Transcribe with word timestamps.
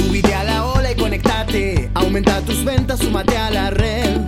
Subite 0.00 0.34
a 0.34 0.44
la 0.44 0.64
ola 0.64 0.92
y 0.92 0.94
conectate. 0.94 1.90
Aumenta 1.94 2.40
tus 2.40 2.64
ventas, 2.64 3.00
súmate 3.00 3.36
a 3.36 3.50
la 3.50 3.70
red. 3.70 4.20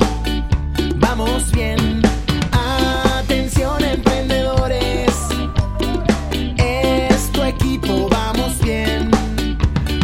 Vamos 0.96 1.50
bien. 1.50 2.02
Atención, 2.52 3.82
emprendedores. 3.82 5.14
Es 6.58 7.32
tu 7.32 7.42
equipo, 7.42 8.06
vamos 8.10 8.58
bien. 8.60 9.10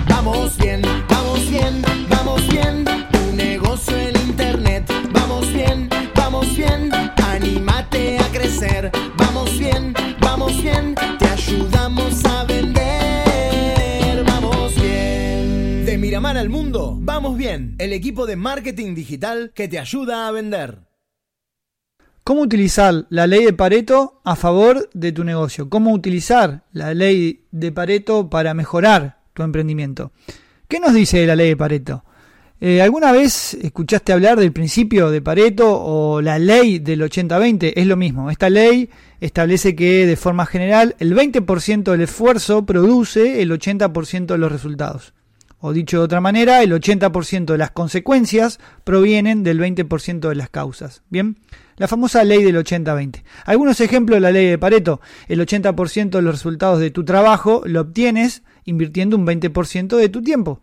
Vamos 0.08 0.56
bien, 0.56 0.80
vamos 1.08 1.50
bien, 1.50 1.82
vamos 2.08 2.48
bien. 2.48 2.84
Tu 3.12 3.36
negocio 3.36 3.94
en 3.94 4.16
internet. 4.16 4.90
Vamos 5.12 5.52
bien, 5.52 5.90
vamos 6.14 6.56
bien. 6.56 6.90
Anímate 7.30 8.18
a 8.18 8.24
crecer. 8.32 8.90
Vamos 9.18 9.58
bien, 9.58 9.92
vamos 10.20 10.62
bien. 10.62 10.94
Miramar 16.38 16.54
al 16.54 16.64
mundo, 16.64 16.96
vamos 17.00 17.36
bien. 17.36 17.74
El 17.78 17.92
equipo 17.92 18.24
de 18.24 18.36
marketing 18.36 18.94
digital 18.94 19.50
que 19.56 19.66
te 19.66 19.76
ayuda 19.76 20.28
a 20.28 20.30
vender. 20.30 20.78
¿Cómo 22.22 22.42
utilizar 22.42 23.06
la 23.10 23.26
ley 23.26 23.44
de 23.44 23.52
Pareto 23.52 24.20
a 24.24 24.36
favor 24.36 24.88
de 24.94 25.10
tu 25.10 25.24
negocio? 25.24 25.68
¿Cómo 25.68 25.92
utilizar 25.92 26.62
la 26.72 26.94
ley 26.94 27.46
de 27.50 27.72
Pareto 27.72 28.30
para 28.30 28.54
mejorar 28.54 29.18
tu 29.34 29.42
emprendimiento? 29.42 30.12
¿Qué 30.68 30.78
nos 30.78 30.94
dice 30.94 31.26
la 31.26 31.34
ley 31.34 31.48
de 31.48 31.56
Pareto? 31.56 32.04
Eh, 32.60 32.82
¿Alguna 32.82 33.10
vez 33.10 33.54
escuchaste 33.54 34.12
hablar 34.12 34.38
del 34.38 34.52
principio 34.52 35.10
de 35.10 35.20
Pareto 35.20 35.66
o 35.68 36.20
la 36.20 36.38
ley 36.38 36.78
del 36.78 37.02
80-20? 37.02 37.72
Es 37.74 37.86
lo 37.86 37.96
mismo. 37.96 38.30
Esta 38.30 38.48
ley 38.48 38.90
establece 39.20 39.74
que 39.74 40.06
de 40.06 40.16
forma 40.16 40.46
general 40.46 40.94
el 41.00 41.16
20% 41.16 41.82
del 41.90 42.02
esfuerzo 42.02 42.64
produce 42.64 43.42
el 43.42 43.50
80% 43.50 44.26
de 44.26 44.38
los 44.38 44.52
resultados. 44.52 45.14
O 45.60 45.72
dicho 45.72 45.98
de 45.98 46.04
otra 46.04 46.20
manera, 46.20 46.62
el 46.62 46.72
80% 46.72 47.46
de 47.46 47.58
las 47.58 47.72
consecuencias 47.72 48.60
provienen 48.84 49.42
del 49.42 49.60
20% 49.60 50.28
de 50.28 50.34
las 50.36 50.50
causas. 50.50 51.02
Bien, 51.10 51.38
la 51.76 51.88
famosa 51.88 52.22
ley 52.22 52.44
del 52.44 52.56
80-20. 52.56 53.24
Algunos 53.44 53.80
ejemplos 53.80 54.16
de 54.16 54.20
la 54.20 54.30
ley 54.30 54.46
de 54.46 54.58
Pareto. 54.58 55.00
El 55.26 55.40
80% 55.40 56.10
de 56.10 56.22
los 56.22 56.34
resultados 56.34 56.78
de 56.78 56.90
tu 56.90 57.04
trabajo 57.04 57.62
lo 57.64 57.80
obtienes 57.80 58.42
invirtiendo 58.64 59.16
un 59.16 59.26
20% 59.26 59.96
de 59.96 60.08
tu 60.08 60.22
tiempo. 60.22 60.60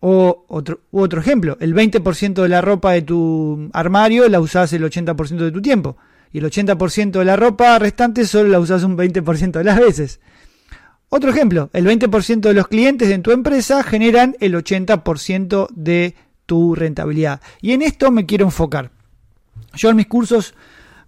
O 0.00 0.44
otro, 0.48 1.20
ejemplo, 1.20 1.56
el 1.60 1.74
20% 1.74 2.42
de 2.42 2.48
la 2.48 2.60
ropa 2.60 2.92
de 2.92 3.02
tu 3.02 3.70
armario 3.72 4.28
la 4.28 4.40
usas 4.40 4.72
el 4.72 4.84
80% 4.84 5.36
de 5.36 5.52
tu 5.52 5.62
tiempo. 5.62 5.96
Y 6.32 6.38
el 6.38 6.44
80% 6.44 7.12
de 7.12 7.24
la 7.24 7.36
ropa 7.36 7.78
restante 7.78 8.26
solo 8.26 8.48
la 8.48 8.60
usas 8.60 8.82
un 8.82 8.96
20% 8.96 9.52
de 9.52 9.64
las 9.64 9.78
veces. 9.78 10.20
Otro 11.08 11.30
ejemplo, 11.30 11.70
el 11.72 11.86
20% 11.86 12.40
de 12.40 12.54
los 12.54 12.68
clientes 12.68 13.10
en 13.10 13.22
tu 13.22 13.30
empresa 13.30 13.82
generan 13.82 14.36
el 14.40 14.54
80% 14.54 15.68
de 15.74 16.14
tu 16.46 16.74
rentabilidad. 16.74 17.40
Y 17.60 17.72
en 17.72 17.82
esto 17.82 18.10
me 18.10 18.26
quiero 18.26 18.44
enfocar. 18.44 18.90
Yo 19.74 19.90
en 19.90 19.96
mis 19.96 20.06
cursos 20.06 20.54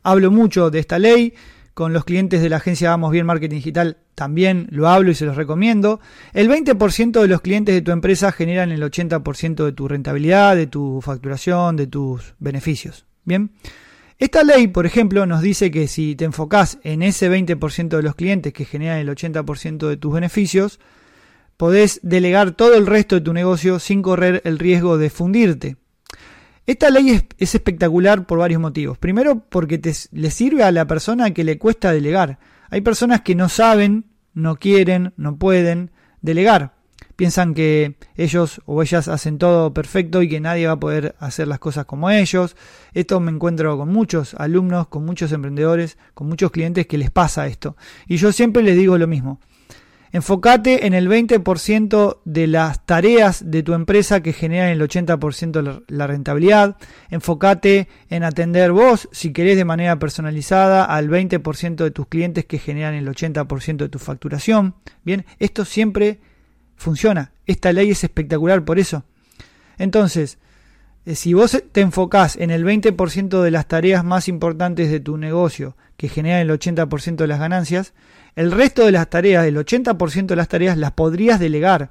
hablo 0.03 0.31
mucho 0.31 0.71
de 0.71 0.79
esta 0.79 0.99
ley, 0.99 1.35
con 1.75 1.93
los 1.93 2.05
clientes 2.05 2.43
de 2.43 2.49
la 2.49 2.57
agencia 2.57 2.91
Vamos 2.91 3.13
Bien 3.13 3.27
Marketing 3.27 3.57
Digital 3.57 3.99
también 4.17 4.67
lo 4.73 4.89
hablo 4.89 5.13
y 5.13 5.15
se 5.15 5.25
los 5.25 5.37
recomiendo. 5.37 6.01
El 6.33 6.51
20% 6.51 7.21
de 7.21 7.29
los 7.29 7.41
clientes 7.41 7.73
de 7.73 7.83
tu 7.83 7.93
empresa 7.93 8.33
generan 8.33 8.73
el 8.73 8.83
80% 8.83 9.65
de 9.65 9.73
tu 9.73 9.87
rentabilidad, 9.87 10.57
de 10.57 10.67
tu 10.67 11.01
facturación, 11.01 11.77
de 11.77 11.87
tus 11.87 12.35
beneficios. 12.41 13.07
Bien. 13.25 13.53
Esta 14.19 14.43
ley, 14.43 14.67
por 14.67 14.85
ejemplo, 14.85 15.27
nos 15.27 15.43
dice 15.43 15.71
que 15.71 15.87
si 15.87 16.17
te 16.17 16.25
enfocás 16.25 16.79
en 16.83 17.03
ese 17.03 17.31
20% 17.31 17.89
de 17.89 18.03
los 18.03 18.17
clientes 18.17 18.53
que 18.53 18.65
generan 18.65 18.99
el 18.99 19.09
80% 19.09 19.89
de 19.89 19.97
tus 19.97 20.13
beneficios, 20.13 20.81
podés 21.57 22.01
delegar 22.03 22.51
todo 22.51 22.75
el 22.75 22.87
resto 22.87 23.15
de 23.15 23.21
tu 23.21 23.33
negocio 23.33 23.79
sin 23.79 24.03
correr 24.03 24.43
el 24.45 24.59
riesgo 24.59 24.99
de 24.99 25.11
fundirte. 25.11 25.77
Esta 26.67 26.91
ley 26.91 27.11
es, 27.11 27.25
es 27.39 27.55
espectacular 27.55 28.27
por 28.27 28.41
varios 28.41 28.61
motivos. 28.61 28.99
Primero, 28.99 29.45
porque 29.49 29.79
te, 29.79 29.95
le 30.11 30.31
sirve 30.33 30.65
a 30.65 30.73
la 30.73 30.87
persona 30.87 31.33
que 31.33 31.45
le 31.45 31.59
cuesta 31.59 31.93
delegar. 31.93 32.41
Hay 32.71 32.81
personas 32.81 33.21
que 33.21 33.37
no 33.37 33.49
saben, 33.49 34.07
no 34.35 34.57
quieren, 34.57 35.15
no 35.17 35.39
pueden 35.39 35.93
delegar. 36.23 36.78
Piensan 37.19 37.53
que 37.53 37.97
ellos 38.15 38.63
o 38.65 38.81
ellas 38.81 39.09
hacen 39.09 39.39
todo 39.39 39.75
perfecto 39.75 40.23
y 40.23 40.29
que 40.29 40.39
nadie 40.39 40.69
va 40.69 40.75
a 40.75 40.79
poder 40.79 41.17
hacer 41.19 41.49
las 41.49 41.59
cosas 41.59 41.85
como 41.85 42.11
ellos. 42.11 42.55
Esto 42.95 43.19
me 43.19 43.33
encuentro 43.33 43.77
con 43.77 43.89
muchos 43.89 44.35
alumnos, 44.35 44.87
con 44.87 45.05
muchos 45.05 45.33
emprendedores, 45.33 45.99
con 46.15 46.29
muchos 46.29 46.53
clientes 46.53 46.87
que 46.87 46.97
les 46.97 47.11
pasa 47.11 47.49
esto. 47.49 47.77
Y 48.07 48.19
yo 48.19 48.31
siempre 48.31 48.63
les 48.63 48.77
digo 48.77 48.97
lo 48.99 49.09
mismo. 49.09 49.41
Enfócate 50.13 50.87
en 50.87 50.95
el 50.95 51.09
20% 51.09 52.19
de 52.25 52.47
las 52.47 52.87
tareas 52.87 53.51
de 53.51 53.65
tu 53.65 53.75
empresa 53.75 54.23
que 54.23 54.33
generan 54.33 54.69
el 54.69 54.81
80% 54.81 55.61
de 55.61 55.83
la 55.89 56.07
rentabilidad. 56.07 56.77
Enfócate 57.11 57.89
en 58.11 58.23
atender 58.23 58.71
vos, 58.71 59.09
si 59.11 59.33
querés, 59.33 59.57
de 59.57 59.65
manera 59.65 59.99
personalizada 59.99 60.85
al 60.85 61.09
20% 61.09 61.75
de 61.75 61.91
tus 61.91 62.07
clientes 62.07 62.45
que 62.45 62.61
generan 62.61 62.95
el 62.95 63.09
80% 63.09 63.77
de 63.77 63.89
tu 63.89 63.99
facturación. 63.99 64.77
Bien, 65.03 65.27
esto 65.41 65.65
siempre 65.65 66.21
funciona. 66.79 67.33
Esta 67.45 67.73
ley 67.73 67.91
es 67.91 68.05
espectacular 68.05 68.65
por 68.65 68.79
eso. 68.79 69.05
Entonces, 69.77 70.39
eh, 71.05 71.15
si 71.15 71.35
vos 71.35 71.63
te 71.73 71.81
enfocás 71.83 72.37
en 72.37 72.51
el 72.51 72.65
20% 72.65 73.43
de 73.43 73.51
las 73.51 73.69
tareas 73.69 74.05
más 74.05 74.29
importantes 74.29 74.91
de 74.91 75.01
tu 75.01 75.19
negocio 75.19 75.77
que 75.97 76.09
generan 76.09 76.41
el 76.41 76.51
80% 76.51 77.17
de 77.17 77.27
las 77.27 77.41
ganancias, 77.41 77.93
el 78.37 78.53
resto 78.53 78.87
de 78.87 78.93
las 78.93 79.11
tareas, 79.11 79.45
el 79.45 79.57
80% 79.57 80.27
de 80.27 80.37
las 80.37 80.49
tareas, 80.49 80.79
las 80.79 80.93
podrías 80.93 81.41
delegar 81.41 81.91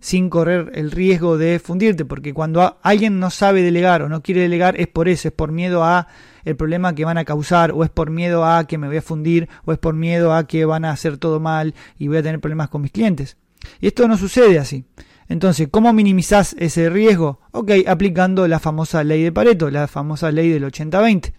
sin 0.00 0.30
correr 0.30 0.70
el 0.74 0.92
riesgo 0.92 1.38
de 1.38 1.58
fundirte, 1.58 2.04
porque 2.04 2.32
cuando 2.32 2.78
alguien 2.82 3.18
no 3.18 3.30
sabe 3.30 3.62
delegar 3.62 4.02
o 4.02 4.08
no 4.08 4.22
quiere 4.22 4.42
delegar 4.42 4.80
es 4.80 4.86
por 4.86 5.08
eso, 5.08 5.26
es 5.26 5.34
por 5.34 5.50
miedo 5.50 5.82
a 5.82 6.06
el 6.44 6.54
problema 6.54 6.94
que 6.94 7.04
van 7.04 7.18
a 7.18 7.24
causar, 7.24 7.72
o 7.72 7.82
es 7.82 7.90
por 7.90 8.10
miedo 8.10 8.44
a 8.44 8.64
que 8.68 8.78
me 8.78 8.86
voy 8.86 8.98
a 8.98 9.02
fundir, 9.02 9.48
o 9.64 9.72
es 9.72 9.78
por 9.78 9.94
miedo 9.94 10.32
a 10.32 10.46
que 10.46 10.64
van 10.64 10.84
a 10.84 10.92
hacer 10.92 11.18
todo 11.18 11.40
mal 11.40 11.74
y 11.98 12.06
voy 12.06 12.18
a 12.18 12.22
tener 12.22 12.40
problemas 12.40 12.68
con 12.68 12.82
mis 12.82 12.92
clientes. 12.92 13.36
Y 13.80 13.88
esto 13.88 14.06
no 14.08 14.16
sucede 14.16 14.58
así. 14.58 14.84
Entonces, 15.28 15.68
¿cómo 15.70 15.92
minimizás 15.92 16.56
ese 16.58 16.88
riesgo? 16.88 17.40
Ok, 17.52 17.72
aplicando 17.86 18.48
la 18.48 18.58
famosa 18.58 19.04
ley 19.04 19.22
de 19.22 19.32
Pareto, 19.32 19.70
la 19.70 19.86
famosa 19.86 20.32
ley 20.32 20.48
del 20.48 20.64
80-20. 20.64 21.32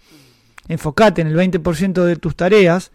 Enfocate 0.67 1.21
en 1.21 1.27
el 1.27 1.35
20% 1.35 2.03
de 2.03 2.15
tus 2.15 2.35
tareas 2.35 2.91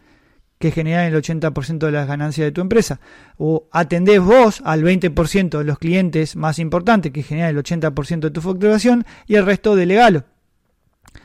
que 0.59 0.71
generan 0.71 1.13
el 1.13 1.15
80% 1.21 1.79
de 1.79 1.93
las 1.93 2.07
ganancias 2.07 2.47
de 2.47 2.53
tu 2.53 2.61
empresa. 2.61 3.01
O 3.37 3.69
atendés 3.73 4.21
vos 4.21 4.63
al 4.65 4.83
20% 4.83 5.59
de 5.59 5.65
los 5.65 5.79
clientes 5.79 6.37
más 6.37 6.61
importantes 6.61 7.13
que 7.13 7.25
generan 7.25 7.51
el 7.51 7.63
80% 7.63 8.21
de 8.21 8.31
tu 8.31 8.41
facturación 8.41 9.05
y 9.27 9.35
el 9.35 9.45
resto 9.45 9.75
delegalo. 9.75 10.25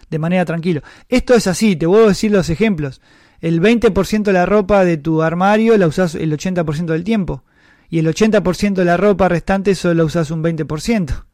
De 0.10 0.18
manera 0.18 0.46
tranquila. 0.46 0.82
Esto 1.08 1.36
es 1.36 1.46
así, 1.46 1.76
te 1.76 1.86
voy 1.86 2.04
a 2.04 2.08
decir 2.08 2.32
los 2.32 2.50
ejemplos. 2.50 3.02
El 3.40 3.62
20% 3.62 4.24
de 4.24 4.34
la 4.34 4.48
ropa 4.48 4.84
de 4.84 4.98
tu 4.98 5.22
armario 5.22 5.78
la 5.78 5.88
usás 5.88 6.16
el 6.16 6.34
80% 6.34 6.86
del 6.86 7.04
tiempo. 7.04 7.44
Y 7.90 8.00
el 8.00 8.08
80% 8.08 8.74
de 8.74 8.86
la 8.86 8.98
ropa 8.98 9.30
restante 9.30 9.76
solo 9.76 9.96
la 9.96 10.04
usás 10.06 10.32
un 10.32 10.44
20%. 10.44 11.26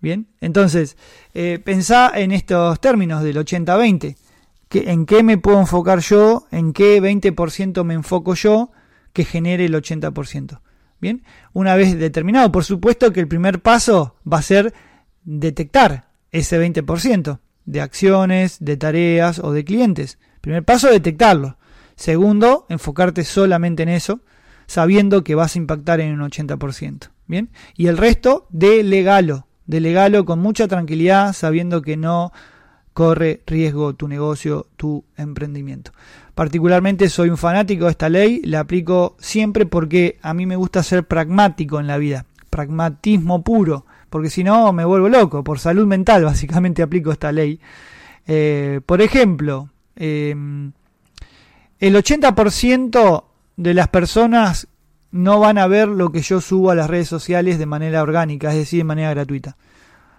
Bien, 0.00 0.26
entonces, 0.40 0.96
eh, 1.34 1.60
pensá 1.64 2.10
en 2.14 2.32
estos 2.32 2.80
términos 2.80 3.22
del 3.22 3.36
80-20 3.36 4.16
en 4.74 5.06
qué 5.06 5.22
me 5.22 5.38
puedo 5.38 5.60
enfocar 5.60 6.00
yo, 6.00 6.46
en 6.50 6.72
qué 6.72 7.00
20% 7.00 7.84
me 7.84 7.94
enfoco 7.94 8.34
yo 8.34 8.70
que 9.12 9.24
genere 9.24 9.66
el 9.66 9.74
80%. 9.74 10.60
Bien, 11.00 11.24
una 11.52 11.74
vez 11.74 11.98
determinado, 11.98 12.52
por 12.52 12.64
supuesto 12.64 13.12
que 13.12 13.20
el 13.20 13.28
primer 13.28 13.60
paso 13.60 14.16
va 14.30 14.38
a 14.38 14.42
ser 14.42 14.72
detectar 15.24 16.08
ese 16.30 16.60
20% 16.60 17.40
de 17.64 17.80
acciones, 17.80 18.58
de 18.60 18.76
tareas 18.76 19.40
o 19.40 19.52
de 19.52 19.64
clientes. 19.64 20.18
Primer 20.40 20.64
paso, 20.64 20.88
detectarlo. 20.88 21.58
Segundo, 21.96 22.66
enfocarte 22.68 23.24
solamente 23.24 23.82
en 23.82 23.90
eso, 23.90 24.20
sabiendo 24.72 25.22
que 25.22 25.34
vas 25.34 25.54
a 25.54 25.58
impactar 25.58 26.00
en 26.00 26.18
un 26.18 26.30
80%. 26.30 27.10
Bien, 27.26 27.50
y 27.76 27.88
el 27.88 27.98
resto, 27.98 28.46
delegalo. 28.48 29.46
Delegalo 29.66 30.24
con 30.24 30.38
mucha 30.38 30.66
tranquilidad, 30.66 31.34
sabiendo 31.34 31.82
que 31.82 31.98
no 31.98 32.32
corre 32.94 33.42
riesgo 33.46 33.94
tu 33.94 34.08
negocio, 34.08 34.68
tu 34.76 35.04
emprendimiento. 35.18 35.92
Particularmente 36.34 37.10
soy 37.10 37.28
un 37.28 37.36
fanático 37.36 37.84
de 37.84 37.90
esta 37.90 38.08
ley, 38.08 38.40
la 38.44 38.60
aplico 38.60 39.14
siempre 39.18 39.66
porque 39.66 40.18
a 40.22 40.32
mí 40.32 40.46
me 40.46 40.56
gusta 40.56 40.82
ser 40.82 41.06
pragmático 41.06 41.78
en 41.78 41.86
la 41.86 41.98
vida, 41.98 42.24
pragmatismo 42.48 43.44
puro, 43.44 43.84
porque 44.08 44.30
si 44.30 44.42
no 44.42 44.72
me 44.72 44.86
vuelvo 44.86 45.10
loco, 45.10 45.44
por 45.44 45.58
salud 45.58 45.86
mental 45.86 46.24
básicamente 46.32 46.82
aplico 46.82 47.12
esta 47.12 47.30
ley. 47.30 47.60
Eh, 48.26 48.80
por 48.86 49.02
ejemplo, 49.02 49.68
em, 49.96 50.72
el 51.78 51.94
80% 51.94 53.31
de 53.56 53.74
las 53.74 53.88
personas 53.88 54.68
no 55.10 55.40
van 55.40 55.58
a 55.58 55.66
ver 55.66 55.88
lo 55.88 56.10
que 56.10 56.22
yo 56.22 56.40
subo 56.40 56.70
a 56.70 56.74
las 56.74 56.88
redes 56.88 57.08
sociales 57.08 57.58
de 57.58 57.66
manera 57.66 58.02
orgánica, 58.02 58.50
es 58.50 58.56
decir, 58.56 58.80
de 58.80 58.84
manera 58.84 59.10
gratuita. 59.10 59.56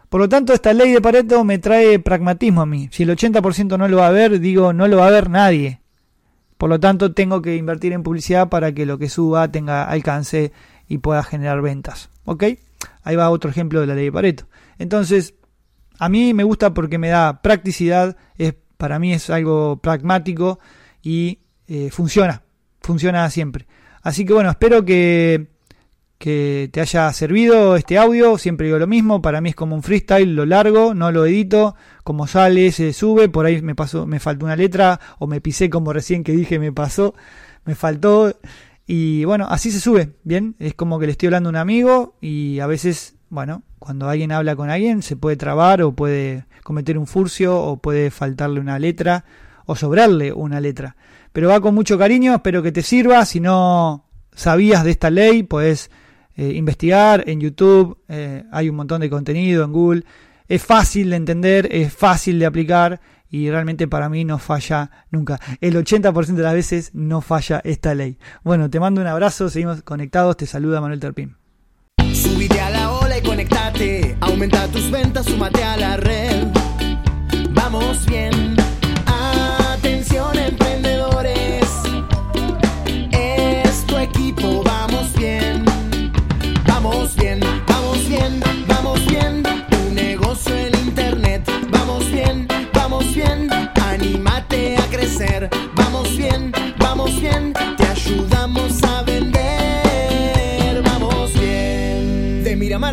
Por 0.10 0.22
lo 0.22 0.30
tanto, 0.30 0.54
esta 0.54 0.74
ley 0.74 0.92
de 0.92 1.02
Pareto 1.02 1.44
me 1.44 1.58
trae 1.58 1.98
pragmatismo 1.98 2.62
a 2.62 2.68
mí. 2.68 2.88
Si 2.92 3.02
el 3.02 3.10
80% 3.10 3.80
no 3.80 3.88
lo 3.88 3.98
va 3.98 4.08
a 4.08 4.12
ver, 4.12 4.40
digo, 4.40 4.72
no 4.72 4.88
lo 4.88 4.98
va 4.98 5.08
a 5.08 5.12
ver 5.12 5.32
nadie. 5.32 5.82
Por 6.60 6.70
lo 6.70 6.80
tanto, 6.80 7.14
tengo 7.14 7.42
que 7.42 7.56
invertir 7.56 7.94
en 7.94 8.04
publicidad 8.04 8.50
para 8.50 8.72
que 8.72 8.86
lo 8.86 9.00
que 9.00 9.10
suba 9.10 9.52
tenga 9.52 9.86
alcance 9.86 10.52
y 10.88 11.00
puedas 11.00 11.26
generar 11.26 11.64
ventas. 11.64 12.12
¿Ok? 12.26 12.44
Ahí 13.02 13.16
va 13.16 13.32
otro 13.32 13.50
ejemplo 13.50 13.82
de 13.82 13.88
la 13.88 13.96
ley 13.96 14.06
de 14.06 14.12
Pareto. 14.12 14.46
Entonces, 14.78 15.34
a 15.98 16.10
mí 16.10 16.36
me 16.36 16.44
gusta 16.44 16.76
porque 16.76 17.00
me 17.00 17.10
da 17.10 17.42
practicidad, 17.42 18.16
es, 18.38 18.54
para 18.78 19.00
mí 19.00 19.14
es 19.14 19.32
algo 19.32 19.78
pragmático 19.78 20.60
y 21.02 21.40
eh, 21.68 21.90
funciona, 21.90 22.43
funciona 22.84 23.30
siempre. 23.30 23.66
Así 24.02 24.26
que 24.26 24.34
bueno, 24.34 24.50
espero 24.50 24.86
que, 24.86 25.48
que 26.18 26.70
te 26.72 26.82
haya 26.82 27.12
servido 27.14 27.76
este 27.76 27.98
audio, 27.98 28.38
siempre 28.38 28.68
digo 28.68 28.78
lo 28.78 28.88
mismo, 28.88 29.22
para 29.22 29.42
mí 29.42 29.50
es 29.50 29.56
como 29.56 29.76
un 29.76 29.84
freestyle, 29.84 30.36
lo 30.36 30.46
largo, 30.46 30.94
no 30.94 31.12
lo 31.12 31.26
edito, 31.26 31.76
como 32.04 32.28
sale, 32.28 32.72
se 32.72 32.94
sube, 32.94 33.30
por 33.30 33.46
ahí 33.46 33.62
me 33.62 33.76
pasó, 33.76 34.06
me 34.06 34.20
faltó 34.20 34.46
una 34.46 34.56
letra, 34.56 35.00
o 35.20 35.28
me 35.28 35.42
pisé 35.42 35.70
como 35.70 35.94
recién 35.94 36.24
que 36.24 36.34
dije 36.34 36.60
me 36.60 36.72
pasó, 36.72 37.16
me 37.66 37.76
faltó, 37.76 38.38
y 38.86 39.24
bueno, 39.26 39.48
así 39.50 39.72
se 39.72 39.80
sube, 39.80 40.12
bien, 40.24 40.56
es 40.60 40.74
como 40.76 41.00
que 41.00 41.06
le 41.06 41.14
estoy 41.14 41.28
hablando 41.28 41.50
a 41.50 41.52
un 41.52 41.56
amigo, 41.58 42.16
y 42.20 42.60
a 42.60 42.68
veces, 42.68 43.16
bueno, 43.30 43.64
cuando 43.80 44.08
alguien 44.10 44.32
habla 44.32 44.56
con 44.56 44.70
alguien 44.70 45.02
se 45.02 45.16
puede 45.16 45.36
trabar 45.36 45.82
o 45.82 45.94
puede 45.94 46.46
cometer 46.64 46.98
un 46.98 47.08
furcio 47.08 47.58
o 47.58 47.78
puede 47.78 48.12
faltarle 48.12 48.62
una 48.62 48.80
letra 48.80 49.26
o 49.66 49.76
sobrarle 49.76 50.34
una 50.34 50.60
letra. 50.60 50.96
Pero 51.32 51.50
va 51.50 51.62
con 51.62 51.76
mucho 51.76 51.98
cariño, 51.98 52.36
espero 52.36 52.62
que 52.62 52.72
te 52.72 52.82
sirva. 52.82 53.26
Si 53.26 53.40
no 53.40 54.06
sabías 54.34 54.84
de 54.84 54.92
esta 54.92 55.10
ley, 55.10 55.44
puedes 55.44 55.90
eh, 56.36 56.54
investigar 56.56 57.24
en 57.28 57.40
YouTube, 57.40 57.98
eh, 58.08 58.44
hay 58.52 58.70
un 58.70 58.76
montón 58.76 59.02
de 59.02 59.10
contenido 59.10 59.64
en 59.64 59.72
Google. 59.72 60.04
Es 60.48 60.64
fácil 60.64 61.10
de 61.12 61.16
entender, 61.16 61.70
es 61.72 61.94
fácil 61.94 62.40
de 62.40 62.46
aplicar 62.46 63.02
y 63.30 63.50
realmente 63.50 63.88
para 63.88 64.10
mí 64.10 64.26
no 64.26 64.38
falla 64.38 64.92
nunca. 65.10 65.40
El 65.60 65.76
80% 65.76 66.36
de 66.36 66.44
las 66.44 66.54
veces 66.54 66.92
no 66.94 67.22
falla 67.22 67.62
esta 67.64 67.96
ley. 67.96 68.20
Bueno, 68.44 68.70
te 68.70 68.80
mando 68.80 69.02
un 69.02 69.08
abrazo, 69.08 69.50
seguimos 69.50 69.82
conectados, 69.82 70.38
te 70.38 70.46
saluda 70.46 70.82
Manuel 70.82 71.00
Terpín. 71.00 71.38
Subite 72.14 72.62
a 72.62 72.70
la 72.70 72.92
ola 72.92 73.18
y 73.18 73.22
conectate. 73.24 74.18
Aumenta 74.22 74.68
tus 74.68 74.92
ventas, 74.92 75.26
súmate 75.26 75.64
a 75.64 75.78
la 75.78 75.98
red. 75.98 76.48
Vamos 77.54 78.06
bien. 78.06 78.63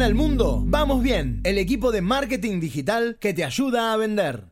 Al 0.02 0.14
mundo, 0.14 0.62
vamos 0.66 1.02
bien. 1.02 1.40
El 1.44 1.58
equipo 1.58 1.92
de 1.92 2.00
marketing 2.00 2.60
digital 2.60 3.18
que 3.20 3.34
te 3.34 3.44
ayuda 3.44 3.92
a 3.92 3.96
vender. 3.96 4.44